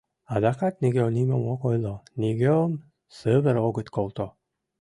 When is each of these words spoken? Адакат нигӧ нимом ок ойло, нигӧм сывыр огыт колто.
Адакат 0.33 0.75
нигӧ 0.81 1.03
нимом 1.17 1.43
ок 1.53 1.61
ойло, 1.69 1.95
нигӧм 2.21 2.71
сывыр 3.17 3.57
огыт 3.67 3.87
колто. 3.95 4.27